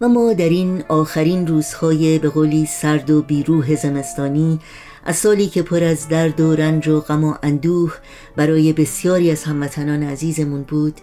و 0.00 0.08
ما 0.08 0.32
در 0.32 0.48
این 0.48 0.84
آخرین 0.88 1.46
روزهای 1.46 2.18
به 2.18 2.28
قولی 2.28 2.66
سرد 2.66 3.10
و 3.10 3.22
بیروح 3.22 3.74
زمستانی 3.74 4.60
از 5.04 5.16
سالی 5.16 5.46
که 5.46 5.62
پر 5.62 5.84
از 5.84 6.08
درد 6.08 6.40
و 6.40 6.56
رنج 6.56 6.88
و 6.88 7.00
غم 7.00 7.24
و 7.24 7.34
اندوه 7.42 7.94
برای 8.36 8.72
بسیاری 8.72 9.30
از 9.30 9.44
هموطنان 9.44 10.02
عزیزمون 10.02 10.62
بود 10.62 11.00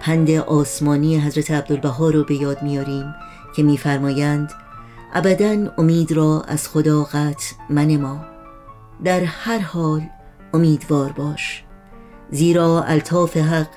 پند 0.00 0.30
آسمانی 0.30 1.18
حضرت 1.18 1.50
عبدالبها 1.50 2.10
رو 2.10 2.24
به 2.24 2.34
یاد 2.34 2.62
میاریم 2.62 3.14
که 3.56 3.62
میفرمایند 3.62 4.52
ابدا 5.14 5.72
امید 5.78 6.12
را 6.12 6.40
از 6.48 6.68
خدا 6.68 7.04
قطع 7.04 7.54
منما 7.70 8.24
در 9.04 9.20
هر 9.20 9.58
حال 9.58 10.02
امیدوار 10.54 11.12
باش. 11.12 11.64
زیرا 12.30 12.82
الطاف 12.82 13.36
حق 13.36 13.68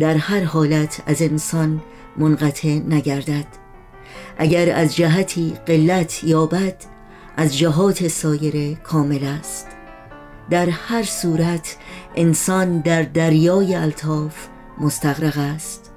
در 0.00 0.14
هر 0.14 0.44
حالت 0.44 1.02
از 1.06 1.22
انسان 1.22 1.82
منقطع 2.16 2.68
نگردد. 2.68 3.59
اگر 4.38 4.76
از 4.76 4.96
جهتی 4.96 5.54
قلت 5.66 6.24
یابد 6.24 6.74
از 7.36 7.58
جهات 7.58 8.08
سایر 8.08 8.74
کامل 8.74 9.24
است. 9.24 9.66
در 10.50 10.68
هر 10.68 11.02
صورت 11.02 11.76
انسان 12.16 12.78
در 12.78 13.02
دریای 13.02 13.74
الطاف 13.74 14.46
مستغرق 14.80 15.38
است. 15.38 15.92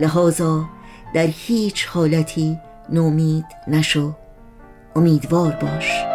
لحاظا 0.00 0.64
در 1.14 1.26
هیچ 1.26 1.86
حالتی 1.86 2.58
نومید 2.88 3.46
نشو. 3.68 4.12
امیدوار 4.96 5.52
باش. 5.52 6.11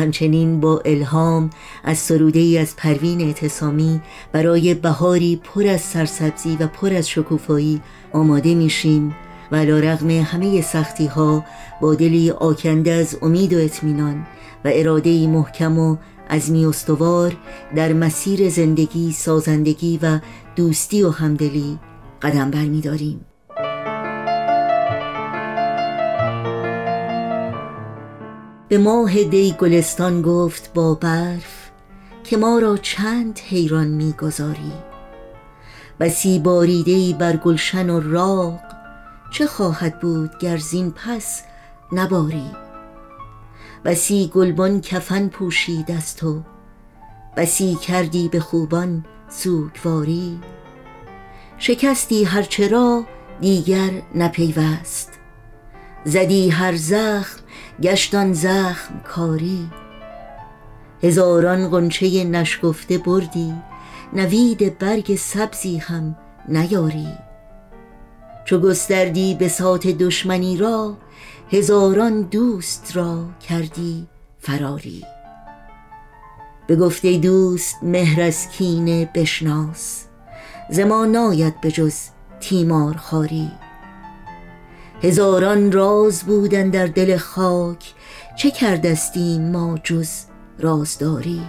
همچنین 0.00 0.60
با 0.60 0.82
الهام 0.84 1.50
از 1.84 1.98
سروده 1.98 2.38
ای 2.38 2.58
از 2.58 2.76
پروین 2.76 3.20
اعتصامی 3.20 4.00
برای 4.32 4.74
بهاری 4.74 5.36
پر 5.36 5.66
از 5.66 5.80
سرسبزی 5.80 6.56
و 6.60 6.66
پر 6.66 6.94
از 6.94 7.08
شکوفایی 7.08 7.80
آماده 8.12 8.54
میشیم 8.54 9.14
و 9.52 9.56
رغم 9.56 10.10
همه 10.10 10.60
سختی 10.60 11.06
ها 11.06 11.44
با 11.80 11.94
دلی 11.94 12.30
آکنده 12.30 12.90
از 12.90 13.18
امید 13.22 13.52
و 13.52 13.58
اطمینان 13.58 14.26
و 14.64 14.70
اراده 14.74 15.26
محکم 15.26 15.78
و 15.78 15.96
عزمی 16.30 16.66
استوار 16.66 17.36
در 17.76 17.92
مسیر 17.92 18.48
زندگی، 18.48 19.12
سازندگی 19.12 19.98
و 20.02 20.20
دوستی 20.56 21.02
و 21.02 21.10
همدلی 21.10 21.78
قدم 22.22 22.50
برمیداریم. 22.50 23.29
به 28.70 28.78
ماه 28.78 29.24
دی 29.24 29.52
گلستان 29.58 30.22
گفت 30.22 30.72
با 30.74 30.94
برف 30.94 31.70
که 32.24 32.36
ما 32.36 32.58
را 32.58 32.76
چند 32.76 33.38
حیران 33.38 33.86
می‌گذاری 33.86 34.72
بسی 36.00 36.38
باریده 36.38 37.18
بر 37.18 37.36
گلشن 37.36 37.90
و 37.90 38.00
راق 38.00 38.60
چه 39.32 39.46
خواهد 39.46 40.00
بود 40.00 40.38
گر 40.38 40.56
زین 40.56 40.90
پس 40.90 41.42
نباری؟ 41.92 42.50
بسی 43.84 44.30
گلبان 44.34 44.80
کفن 44.80 45.28
پوشید 45.28 45.90
از 45.90 46.16
تو 46.16 46.42
بسی 47.36 47.74
کردی 47.74 48.28
به 48.28 48.40
خوبان 48.40 49.04
سوگواری. 49.28 50.40
شکستی 51.58 52.24
هرچرا 52.24 53.04
دیگر 53.40 53.90
نپیوست. 54.14 55.12
زدی 56.04 56.50
هر 56.50 56.76
زخم 56.76 57.40
گشتان 57.82 58.32
زخم 58.32 59.00
کاری. 59.04 59.70
هزاران 61.02 61.68
غنچه 61.68 62.24
نشگفته 62.24 62.98
بردی 62.98 63.54
نوید 64.12 64.78
برگ 64.78 65.16
سبزی 65.16 65.76
هم 65.76 66.16
نیاری. 66.48 67.08
چو 68.44 68.58
گستردی 68.58 69.34
به 69.34 69.48
سات 69.48 69.86
دشمنی 69.86 70.56
را 70.56 70.96
هزاران 71.52 72.22
دوست 72.22 72.96
را 72.96 73.24
کردی 73.48 74.06
فراری. 74.38 75.04
به 76.66 76.76
گفته 76.76 77.18
دوست 77.18 77.76
مهر 77.82 78.22
از 78.22 78.48
کینه 78.48 79.10
بشناس. 79.14 80.04
زما 80.70 81.06
ناید 81.06 81.60
به 81.60 81.70
جز 81.70 81.94
تیمار 82.40 82.96
خاری 82.96 83.50
هزاران 85.02 85.72
راز 85.72 86.22
بودن 86.22 86.70
در 86.70 86.86
دل 86.86 87.16
خاک. 87.16 87.94
چه 88.36 88.50
کردستیم 88.50 89.50
ما 89.50 89.78
جز 89.84 90.10
رازداری؟ 90.58 91.42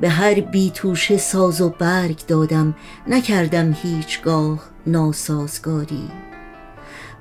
به 0.00 0.08
هر 0.08 0.40
بیتوشه 0.40 1.16
ساز 1.16 1.60
و 1.60 1.68
برگ 1.68 2.26
دادم 2.26 2.74
نکردم 3.06 3.72
هیچگاه 3.72 4.58
ناسازگاری. 4.86 6.08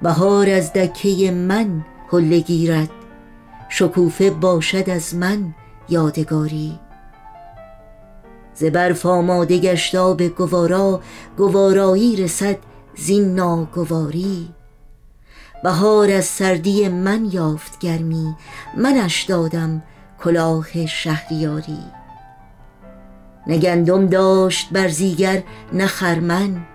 بهار 0.02 0.50
از 0.50 0.74
دکه 0.74 1.32
من 1.32 1.86
حله 2.12 2.40
گیرد 2.40 2.90
شکوفه 3.70 4.30
باشد 4.30 4.90
از 4.90 5.16
من 5.16 5.56
یادگاری. 5.90 6.80
ز 8.54 8.64
برف 8.64 9.06
آماده 9.06 9.58
گشتا 9.58 10.14
گوارا 10.14 11.02
گوارایی 11.38 12.16
رسد 12.16 12.58
زین 12.96 13.36
ناگواری. 13.36 14.59
بهار 15.64 16.12
از 16.12 16.26
سردی 16.26 16.90
من 16.90 17.26
یافت 17.32 17.80
گرمی 17.80 18.36
منش 18.78 19.24
دادم 19.24 19.84
کلاه 20.24 20.86
شهریاری. 20.86 21.80
نه 23.48 23.58
گندم 23.58 24.08
داشت 24.08 24.70
بر 24.72 24.88
زیگر 24.88 25.44
نه 25.74 25.88
خرمن 25.88 26.66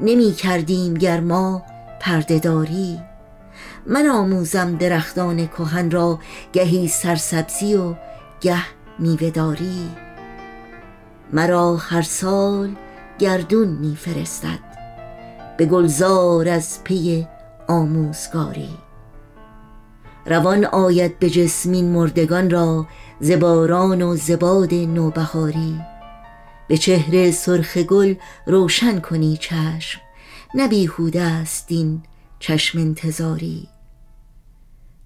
نمی 0.00 0.32
کردیم 0.32 0.94
گرما 0.94 1.62
پردهداری 2.00 3.00
من 3.86 4.06
آموزم 4.06 4.76
درختان 4.76 5.46
کهن 5.46 5.90
را 5.90 6.18
گهی 6.52 6.88
سرسبزی 6.88 7.74
و 7.74 7.94
گه 8.40 8.62
میوهداری 8.98 9.88
مرا 11.32 11.76
هر 11.76 12.02
سال 12.02 12.76
گردون 13.18 13.68
میفرستد 13.68 14.58
به 15.56 15.66
گلزار 15.66 16.48
از 16.48 16.84
پی 16.84 17.26
آموزگاری. 17.68 18.70
روان 20.26 20.64
آید 20.64 21.18
به 21.18 21.30
جسمین 21.30 21.92
مردگان 21.92 22.50
را 22.50 22.86
زباران 23.20 24.02
و 24.02 24.16
زباد 24.16 24.74
نوبهاری. 24.74 25.80
به 26.68 26.76
چهره 26.76 27.30
سرخ 27.30 27.76
گل 27.76 28.14
روشن 28.46 29.00
کنی 29.00 29.36
چشم 29.40 30.00
نبیهوده 30.54 31.22
است 31.22 31.66
این 31.68 32.02
چشم 32.38 32.78
انتظاری. 32.78 33.68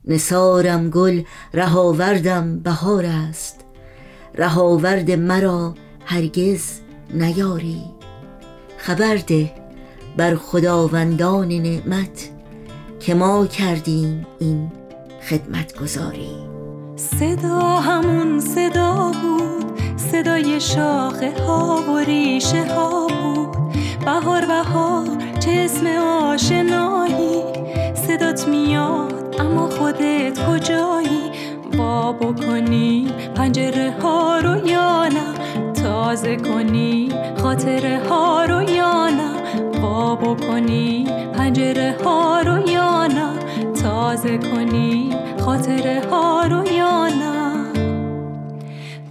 نسارم 0.04 0.90
گل 0.90 1.22
رهاوردم 1.54 2.58
بهار 2.58 3.06
است. 3.06 3.60
رهاورد 4.34 5.10
مرا 5.10 5.74
هرگز 6.04 6.80
نیاری. 7.14 7.82
خبر 8.78 9.16
ده 9.16 9.52
بر 10.16 10.34
خداوندان 10.34 11.48
نعمت 11.48 12.30
که 13.00 13.14
ما 13.14 13.46
کردیم 13.46 14.26
این 14.38 14.72
خدمت 15.28 15.78
گذاری 15.78 16.30
صدا 16.96 17.60
همون 17.60 18.40
صدا 18.40 19.12
بود 19.22 19.80
صدای 19.96 20.60
شاخه 20.60 21.32
ها 21.46 21.84
و 21.88 21.98
ریشه 21.98 22.64
ها 22.74 23.06
بود. 23.06 23.56
بهار 24.04 24.46
بهار 24.46 25.06
چه 25.38 25.50
اسم 25.50 25.86
آشنایی؟ 26.22 27.42
صدات 27.94 28.48
میاد 28.48 29.36
اما 29.38 29.68
خودت 29.70 30.46
کجایی؟ 30.46 31.30
با 31.78 32.12
بکنی 32.12 33.08
پنجره 33.34 33.94
ها 34.02 34.38
رو 34.38 34.66
یا 34.66 35.08
نه؟ 35.08 35.72
تازه 35.72 36.36
کنی 36.36 37.08
خاطره 37.42 38.02
ها 38.08 38.44
رو 38.44 38.62
یا 38.62 39.08
نه؟ 39.08 39.36
با 39.80 40.16
بکنی 40.16 41.06
پنجره 41.34 41.96
ها 42.04 42.40
رو 42.40 42.68
یا 42.68 42.75
تازه 44.16 44.38
کنی 44.38 45.10
خاطره 45.44 46.02
ها 46.10 46.42
رو 46.46 46.72
یا 46.72 47.06
نه؟ 47.06 47.72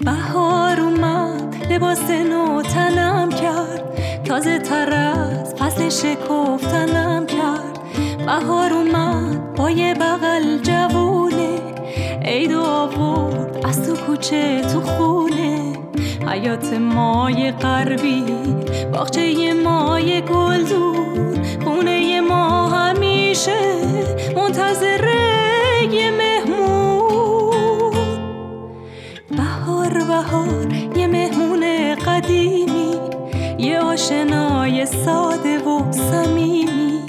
بهار 0.05 0.79
اومد 0.79 1.55
لباس 1.71 2.09
نو 2.09 2.61
تنم 2.61 3.29
کرد. 3.29 3.83
تازه 4.23 4.59
تر 4.59 4.93
از 4.93 5.55
پس 5.55 5.81
شکفتنم 5.81 7.25
کرد. 7.25 7.79
بهار 8.25 8.73
اومد 8.73 9.55
با 9.55 9.69
یه 9.69 9.93
بغل 9.93 10.57
جوونه. 10.57 11.59
عید 12.25 12.53
آورد 12.53 13.65
از 13.65 13.87
تو 13.87 13.95
کوچه 13.95 14.61
تو 14.61 14.81
خونه. 14.81 15.73
حیات 16.27 16.73
مای 16.73 17.51
غربی 17.51 18.23
باغچه 18.93 19.53
مای 19.53 20.21
گلدون. 20.21 21.43
خونه 21.63 22.14
همیشه 23.25 23.51
منتظره 24.35 25.15
یه 25.91 26.11
مهمون. 26.11 27.93
بهار 29.37 29.93
بهار 29.93 30.73
یه 30.97 31.07
مهمون 31.07 31.95
قدیمی. 31.95 32.95
یه 33.57 33.79
آشنای 33.79 34.85
ساده 34.85 35.57
و 35.57 35.91
صمیمی. 35.91 36.99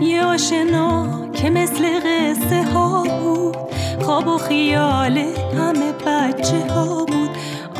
یه 0.00 0.24
آشنا 0.24 1.06
که 1.32 1.50
مثل 1.50 2.00
قصه 2.00 2.62
ها 2.62 3.02
بود. 3.02 3.56
خواب 4.00 4.26
و 4.26 4.38
خیال 4.38 5.18
همه 5.58 5.92
بچه 6.06 6.72
ها 6.74 7.04
بود. 7.04 7.30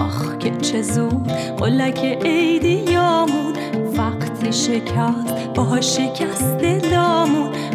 آخ 0.00 0.38
که 0.38 0.50
چه 0.50 0.82
زود 0.82 1.32
قلک 1.58 2.05
عیدیامون. 2.05 3.52
وقتی 3.96 4.52
شکست 4.52 5.49
با 5.55 5.81
شکست 5.81 6.58
دلامون. 6.58 7.49
آخ 7.49 7.68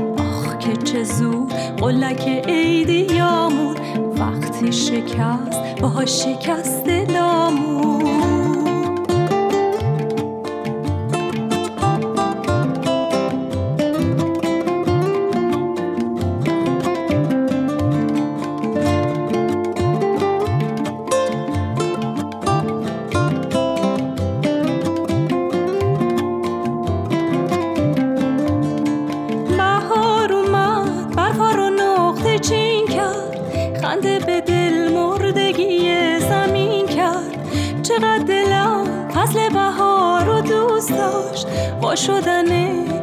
که 0.64 0.76
چه 0.76 1.04
زود 1.04 1.54
قلک 1.54 2.28
عیدیامون 2.28 3.76
وقتی 4.18 4.72
شکست 4.72 5.80
با 5.82 6.06
شکست 6.06 6.84
دلامون 6.86 7.73
شدن 41.96 42.46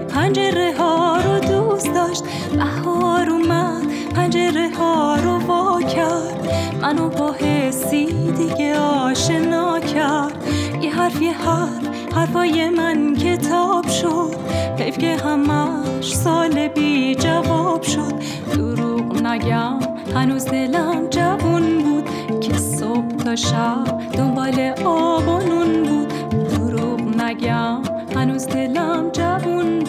پنجره 0.08 0.74
ها 0.78 1.16
رو 1.16 1.38
دوست 1.38 1.94
داشت. 1.94 2.24
بهار 2.52 3.30
اومد 3.30 3.86
پنجره 4.14 4.70
ها 4.78 5.16
رو 5.16 5.38
وا 5.38 5.82
کرد. 5.82 6.48
منو 6.82 7.08
با 7.08 7.32
حسی 7.32 8.32
دیگه 8.32 8.78
آشنا 8.78 9.80
کرد. 9.80 10.44
یه 10.82 10.94
حرف 10.94 11.22
یه 11.22 11.32
حرف 11.32 11.88
حرفای 12.14 12.68
من 12.68 13.14
کتاب 13.14 13.88
شد. 13.88 14.36
حیف 14.78 14.98
که 14.98 15.16
همش 15.16 16.14
سال 16.14 16.68
بی 16.68 17.14
جواب 17.14 17.82
شد. 17.82 18.14
دروغ 18.54 19.22
نگم. 19.22 19.89
هنوز 20.14 20.44
دلم 20.44 21.06
جوون 21.10 21.82
بود 21.82 22.04
که 22.40 22.58
صبح 22.58 23.16
تا 23.24 23.36
شب 23.36 23.84
دنبال 24.12 24.74
آب 24.84 25.24
بود. 25.24 26.08
دروغ 26.48 27.00
نگم 27.00 27.82
هنوز 28.16 28.46
دلم 28.46 29.10
جوون 29.12 29.79